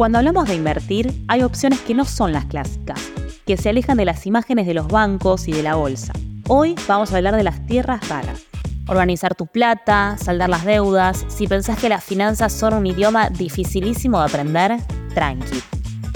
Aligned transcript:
Cuando 0.00 0.16
hablamos 0.16 0.48
de 0.48 0.54
invertir, 0.54 1.12
hay 1.28 1.42
opciones 1.42 1.78
que 1.80 1.92
no 1.92 2.06
son 2.06 2.32
las 2.32 2.46
clásicas, 2.46 2.98
que 3.44 3.58
se 3.58 3.68
alejan 3.68 3.98
de 3.98 4.06
las 4.06 4.24
imágenes 4.24 4.66
de 4.66 4.72
los 4.72 4.88
bancos 4.88 5.46
y 5.46 5.52
de 5.52 5.62
la 5.62 5.74
bolsa. 5.74 6.14
Hoy 6.48 6.74
vamos 6.88 7.12
a 7.12 7.18
hablar 7.18 7.36
de 7.36 7.42
las 7.42 7.66
tierras 7.66 8.08
raras. 8.08 8.44
Organizar 8.88 9.34
tu 9.34 9.46
plata, 9.46 10.16
saldar 10.16 10.48
las 10.48 10.64
deudas. 10.64 11.26
Si 11.28 11.46
pensás 11.46 11.78
que 11.78 11.90
las 11.90 12.02
finanzas 12.02 12.50
son 12.50 12.72
un 12.72 12.86
idioma 12.86 13.28
dificilísimo 13.28 14.18
de 14.20 14.24
aprender, 14.24 14.78
tranqui. 15.12 15.60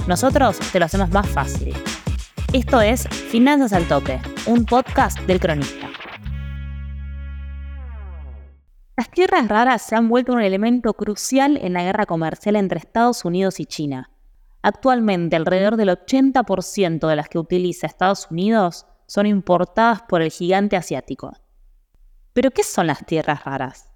Nosotros 0.06 0.58
te 0.72 0.78
lo 0.78 0.86
hacemos 0.86 1.10
más 1.10 1.28
fácil. 1.28 1.74
Esto 2.54 2.80
es 2.80 3.06
Finanzas 3.06 3.74
al 3.74 3.86
Toque, 3.86 4.18
un 4.46 4.64
podcast 4.64 5.20
del 5.26 5.40
cronista. 5.40 5.90
Las 9.04 9.10
tierras 9.10 9.48
raras 9.48 9.82
se 9.82 9.94
han 9.94 10.08
vuelto 10.08 10.32
un 10.32 10.40
elemento 10.40 10.94
crucial 10.94 11.58
en 11.60 11.74
la 11.74 11.82
guerra 11.82 12.06
comercial 12.06 12.56
entre 12.56 12.78
Estados 12.78 13.26
Unidos 13.26 13.60
y 13.60 13.66
China. 13.66 14.10
Actualmente, 14.62 15.36
alrededor 15.36 15.76
del 15.76 15.90
80% 15.90 17.06
de 17.06 17.14
las 17.14 17.28
que 17.28 17.38
utiliza 17.38 17.86
Estados 17.86 18.28
Unidos 18.30 18.86
son 19.06 19.26
importadas 19.26 20.00
por 20.08 20.22
el 20.22 20.30
gigante 20.30 20.78
asiático. 20.78 21.32
¿Pero 22.32 22.50
qué 22.50 22.62
son 22.62 22.86
las 22.86 23.04
tierras 23.04 23.44
raras? 23.44 23.90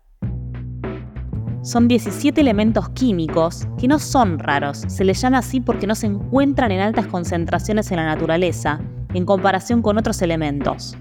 Son 1.63 1.89
17 1.89 2.39
elementos 2.39 2.91
químicos 2.91 3.67
que 3.79 3.89
no 3.89 3.99
son 3.99 4.39
raros, 4.39 4.85
se 4.89 5.05
les 5.05 5.19
llama 5.23 5.39
así 5.39 5.63
porque 5.63 5.87
no 5.87 5.95
se 5.95 6.09
encuentran 6.09 6.71
en 6.71 6.81
altas 6.81 7.07
concentraciones 7.07 7.91
en 7.91 7.97
la 7.97 8.05
naturaleza 8.05 8.79
en 9.15 9.25
comparación 9.25 9.81
con 9.81 9.97
otros 9.97 10.21
elementos. 10.21 10.99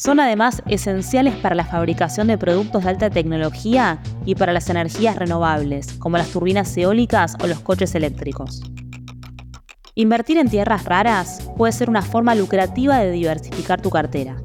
Son 0.00 0.18
además 0.18 0.62
esenciales 0.66 1.34
para 1.34 1.54
la 1.54 1.66
fabricación 1.66 2.28
de 2.28 2.38
productos 2.38 2.84
de 2.84 2.88
alta 2.88 3.10
tecnología 3.10 4.00
y 4.24 4.34
para 4.34 4.54
las 4.54 4.70
energías 4.70 5.14
renovables, 5.16 5.92
como 5.98 6.16
las 6.16 6.30
turbinas 6.30 6.74
eólicas 6.74 7.36
o 7.44 7.46
los 7.46 7.60
coches 7.60 7.94
eléctricos. 7.94 8.62
Invertir 9.94 10.38
en 10.38 10.48
tierras 10.48 10.86
raras 10.86 11.46
puede 11.54 11.74
ser 11.74 11.90
una 11.90 12.00
forma 12.00 12.34
lucrativa 12.34 12.98
de 12.98 13.10
diversificar 13.10 13.82
tu 13.82 13.90
cartera. 13.90 14.40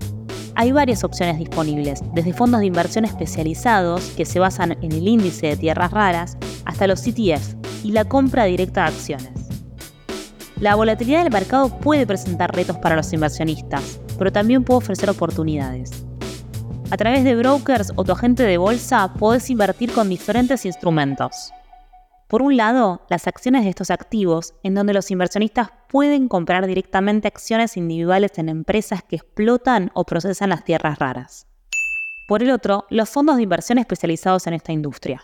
Hay 0.56 0.74
varias 0.74 1.06
opciones 1.06 1.40
disponibles, 1.40 2.04
desde 2.14 2.34
fondos 2.34 2.60
de 2.60 2.66
inversión 2.66 3.06
especializados 3.06 4.10
que 4.18 4.26
se 4.26 4.40
basan 4.40 4.74
en 4.82 4.92
el 4.92 5.08
índice 5.08 5.48
de 5.48 5.56
tierras 5.56 5.92
raras 5.92 6.38
hasta 6.66 6.86
los 6.86 7.08
ETF 7.08 7.56
y 7.82 7.92
la 7.92 8.04
compra 8.04 8.44
directa 8.44 8.82
de 8.82 8.88
acciones. 8.88 9.45
La 10.62 10.76
volatilidad 10.76 11.24
del 11.24 11.34
mercado 11.34 11.70
puede 11.80 12.08
presentar 12.08 12.56
retos 12.56 12.78
para 12.78 12.96
los 12.96 13.12
inversionistas, 13.12 14.00
pero 14.18 14.32
también 14.32 14.64
puede 14.64 14.78
ofrecer 14.78 15.10
oportunidades. 15.10 16.06
A 16.92 16.98
través 16.98 17.26
de 17.26 17.36
brokers 17.36 17.92
o 17.96 18.06
tu 18.06 18.14
agente 18.14 18.44
de 18.44 18.58
bolsa 18.58 19.14
puedes 19.20 19.50
invertir 19.50 19.92
con 19.92 20.08
diferentes 20.08 20.66
instrumentos. 20.66 21.52
Por 22.30 22.42
un 22.42 22.56
lado, 22.56 23.02
las 23.10 23.28
acciones 23.28 23.64
de 23.66 23.70
estos 23.70 23.92
activos, 23.92 24.54
en 24.64 24.76
donde 24.76 24.94
los 24.94 25.12
inversionistas 25.12 25.70
pueden 25.90 26.30
comprar 26.30 26.66
directamente 26.68 27.28
acciones 27.28 27.76
individuales 27.76 28.38
en 28.38 28.48
empresas 28.48 29.04
que 29.04 29.18
explotan 29.18 29.92
o 29.94 30.06
procesan 30.06 30.50
las 30.50 30.64
tierras 30.64 31.00
raras. 31.00 31.48
Por 32.30 32.42
el 32.42 32.52
otro, 32.52 32.86
los 32.90 33.10
fondos 33.10 33.36
de 33.36 33.44
inversión 33.44 33.78
especializados 33.78 34.48
en 34.48 34.54
esta 34.54 34.72
industria. 34.72 35.22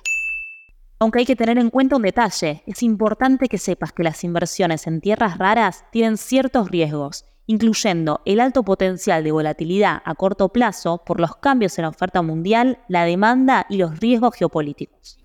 Aunque 1.01 1.17
hay 1.17 1.25
que 1.25 1.35
tener 1.35 1.57
en 1.57 1.71
cuenta 1.71 1.95
un 1.95 2.03
detalle, 2.03 2.61
es 2.67 2.83
importante 2.83 3.47
que 3.47 3.57
sepas 3.57 3.91
que 3.91 4.03
las 4.03 4.23
inversiones 4.23 4.85
en 4.85 5.01
tierras 5.01 5.39
raras 5.39 5.83
tienen 5.91 6.15
ciertos 6.15 6.69
riesgos 6.69 7.25
incluyendo 7.47 8.21
el 8.23 8.39
alto 8.39 8.63
potencial 8.63 9.23
de 9.23 9.31
volatilidad 9.31 10.03
a 10.05 10.15
corto 10.15 10.49
plazo 10.49 11.01
por 11.03 11.19
los 11.19 11.35
cambios 11.35 11.77
en 11.77 11.81
la 11.81 11.89
oferta 11.89 12.21
mundial, 12.21 12.79
la 12.87 13.03
demanda 13.03 13.65
y 13.67 13.77
los 13.77 13.99
riesgos 13.99 14.35
geopolíticos. 14.35 15.17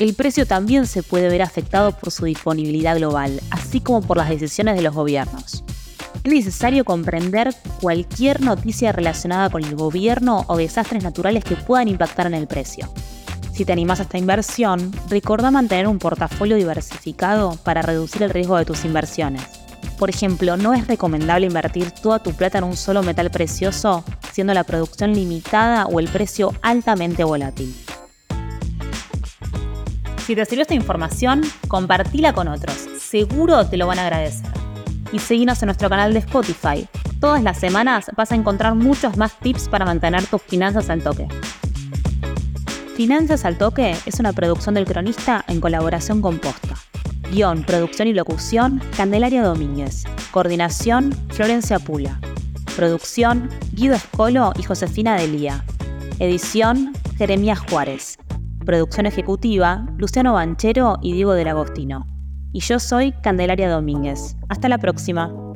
El 0.00 0.14
precio 0.14 0.44
también 0.44 0.86
se 0.86 1.02
puede 1.04 1.30
ver 1.30 1.40
afectado 1.40 1.92
por 1.92 2.10
su 2.10 2.26
disponibilidad 2.26 2.96
global, 2.98 3.40
así 3.50 3.80
como 3.80 4.02
por 4.02 4.18
las 4.18 4.28
decisiones 4.28 4.74
de 4.74 4.82
los 4.82 4.92
gobiernos. 4.92 5.64
Es 6.24 6.32
necesario 6.32 6.84
comprender 6.84 7.52
cualquier 7.80 8.42
noticia 8.42 8.92
relacionada 8.92 9.50
con 9.50 9.64
el 9.64 9.74
gobierno 9.74 10.44
o 10.46 10.56
desastres 10.56 11.02
naturales 11.02 11.42
que 11.42 11.56
puedan 11.56 11.88
impactar 11.88 12.28
en 12.28 12.34
el 12.34 12.46
precio. 12.46 12.88
Si 13.52 13.64
te 13.64 13.72
animas 13.72 13.98
a 13.98 14.04
esta 14.04 14.18
inversión, 14.18 14.92
recuerda 15.10 15.50
mantener 15.50 15.88
un 15.88 15.98
portafolio 15.98 16.56
diversificado 16.56 17.56
para 17.64 17.82
reducir 17.82 18.22
el 18.22 18.30
riesgo 18.30 18.56
de 18.56 18.64
tus 18.64 18.84
inversiones. 18.84 19.42
Por 19.98 20.10
ejemplo, 20.10 20.56
no 20.56 20.74
es 20.74 20.86
recomendable 20.86 21.46
invertir 21.46 21.90
toda 21.90 22.20
tu 22.20 22.32
plata 22.32 22.58
en 22.58 22.64
un 22.64 22.76
solo 22.76 23.02
metal 23.02 23.30
precioso, 23.30 24.04
siendo 24.32 24.54
la 24.54 24.64
producción 24.64 25.12
limitada 25.14 25.86
o 25.86 25.98
el 25.98 26.08
precio 26.08 26.54
altamente 26.62 27.24
volátil. 27.24 27.74
Si 30.24 30.36
te 30.36 30.44
sirvió 30.44 30.62
esta 30.62 30.74
información, 30.74 31.42
compartila 31.66 32.32
con 32.32 32.46
otros. 32.46 32.76
Seguro 33.00 33.66
te 33.66 33.76
lo 33.76 33.88
van 33.88 33.98
a 33.98 34.06
agradecer. 34.06 34.61
Y 35.12 35.18
seguinos 35.18 35.62
en 35.62 35.66
nuestro 35.66 35.88
canal 35.88 36.12
de 36.12 36.20
Spotify. 36.20 36.88
Todas 37.20 37.42
las 37.42 37.58
semanas 37.58 38.10
vas 38.16 38.32
a 38.32 38.34
encontrar 38.34 38.74
muchos 38.74 39.16
más 39.16 39.38
tips 39.38 39.68
para 39.68 39.84
mantener 39.84 40.26
tus 40.26 40.42
finanzas 40.42 40.90
al 40.90 41.02
toque. 41.02 41.28
Finanzas 42.94 43.46
al 43.46 43.56
Toque 43.56 43.96
es 44.04 44.20
una 44.20 44.34
producción 44.34 44.74
del 44.74 44.84
cronista 44.84 45.44
en 45.48 45.62
colaboración 45.62 46.20
con 46.20 46.38
Posta. 46.38 46.76
Guión, 47.32 47.64
producción 47.64 48.06
y 48.06 48.12
locución, 48.12 48.82
Candelaria 48.96 49.42
Domínguez. 49.42 50.04
Coordinación, 50.30 51.12
Florencia 51.30 51.78
Pula. 51.78 52.20
Producción, 52.76 53.48
Guido 53.72 53.94
Escolo 53.94 54.52
y 54.58 54.62
Josefina 54.62 55.16
Delía. 55.16 55.64
Edición, 56.18 56.92
Jeremías 57.16 57.60
Juárez. 57.60 58.18
Producción 58.64 59.06
ejecutiva, 59.06 59.86
Luciano 59.96 60.34
Banchero 60.34 60.98
y 61.00 61.14
Diego 61.14 61.32
del 61.32 61.48
Agostino. 61.48 62.06
Y 62.52 62.60
yo 62.60 62.78
soy 62.78 63.12
Candelaria 63.12 63.70
Domínguez. 63.70 64.36
Hasta 64.48 64.68
la 64.68 64.78
próxima. 64.78 65.51